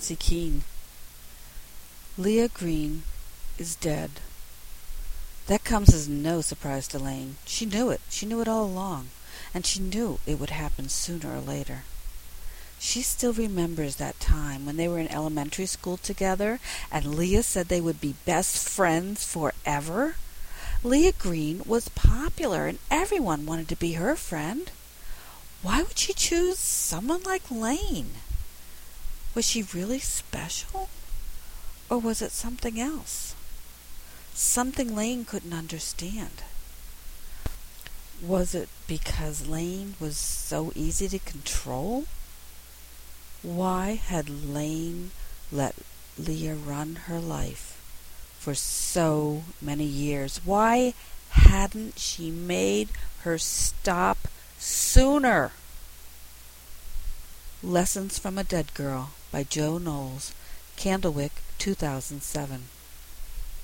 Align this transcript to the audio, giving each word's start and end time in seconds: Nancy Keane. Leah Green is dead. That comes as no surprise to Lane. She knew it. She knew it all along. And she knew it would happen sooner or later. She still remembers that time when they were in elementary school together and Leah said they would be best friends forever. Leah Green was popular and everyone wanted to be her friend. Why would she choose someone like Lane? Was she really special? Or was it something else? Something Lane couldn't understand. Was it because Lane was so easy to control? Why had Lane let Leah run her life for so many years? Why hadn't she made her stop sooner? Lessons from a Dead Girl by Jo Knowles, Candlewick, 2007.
Nancy 0.00 0.14
Keane. 0.14 0.62
Leah 2.16 2.48
Green 2.48 3.02
is 3.58 3.74
dead. 3.74 4.10
That 5.46 5.64
comes 5.64 5.92
as 5.92 6.08
no 6.08 6.42
surprise 6.42 6.86
to 6.88 6.98
Lane. 6.98 7.36
She 7.44 7.66
knew 7.66 7.90
it. 7.90 8.00
She 8.08 8.24
knew 8.24 8.40
it 8.40 8.48
all 8.48 8.64
along. 8.64 9.08
And 9.52 9.66
she 9.66 9.80
knew 9.80 10.20
it 10.26 10.38
would 10.38 10.50
happen 10.50 10.88
sooner 10.88 11.34
or 11.34 11.40
later. 11.40 11.82
She 12.78 13.02
still 13.02 13.32
remembers 13.32 13.96
that 13.96 14.20
time 14.20 14.64
when 14.64 14.76
they 14.76 14.88
were 14.88 14.98
in 14.98 15.08
elementary 15.08 15.66
school 15.66 15.96
together 15.96 16.60
and 16.90 17.14
Leah 17.14 17.42
said 17.42 17.68
they 17.68 17.80
would 17.80 18.00
be 18.00 18.14
best 18.24 18.68
friends 18.68 19.24
forever. 19.24 20.14
Leah 20.82 21.12
Green 21.12 21.62
was 21.66 21.88
popular 21.90 22.66
and 22.66 22.78
everyone 22.90 23.44
wanted 23.44 23.68
to 23.68 23.76
be 23.76 23.94
her 23.94 24.16
friend. 24.16 24.70
Why 25.62 25.82
would 25.82 25.98
she 25.98 26.12
choose 26.14 26.58
someone 26.58 27.22
like 27.22 27.50
Lane? 27.50 28.12
Was 29.34 29.46
she 29.46 29.62
really 29.62 29.98
special? 29.98 30.88
Or 31.90 31.98
was 31.98 32.22
it 32.22 32.32
something 32.32 32.80
else? 32.80 33.34
Something 34.32 34.94
Lane 34.94 35.24
couldn't 35.24 35.52
understand. 35.52 36.42
Was 38.22 38.54
it 38.54 38.68
because 38.86 39.46
Lane 39.46 39.94
was 40.00 40.16
so 40.16 40.72
easy 40.74 41.08
to 41.08 41.18
control? 41.18 42.04
Why 43.42 43.94
had 43.94 44.28
Lane 44.28 45.10
let 45.50 45.74
Leah 46.18 46.54
run 46.54 46.96
her 47.06 47.18
life 47.18 47.80
for 48.38 48.54
so 48.54 49.44
many 49.60 49.84
years? 49.84 50.40
Why 50.44 50.94
hadn't 51.30 51.98
she 51.98 52.30
made 52.30 52.88
her 53.22 53.38
stop 53.38 54.28
sooner? 54.58 55.52
Lessons 57.62 58.18
from 58.18 58.38
a 58.38 58.44
Dead 58.44 58.72
Girl 58.72 59.10
by 59.30 59.42
Jo 59.42 59.76
Knowles, 59.76 60.32
Candlewick, 60.78 61.42
2007. 61.58 62.62